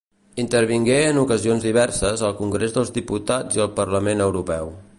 Intervengué 0.43 0.95
en 1.09 1.19
ocasions 1.23 1.67
diverses 1.67 2.23
al 2.29 2.33
Congrés 2.39 2.73
dels 2.79 2.93
Diputats 2.97 3.61
i 3.61 3.63
al 3.67 3.73
Parlament 3.81 4.25
Europeu. 4.31 4.73